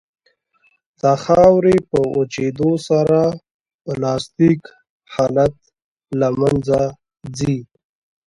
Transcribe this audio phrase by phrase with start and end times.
[1.01, 3.19] د خاورې په وچېدو سره
[3.83, 4.61] پلاستیک
[5.13, 5.53] حالت
[6.19, 6.79] له منځه
[7.37, 7.57] ځي